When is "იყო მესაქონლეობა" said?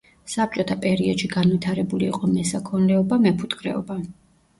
2.11-3.21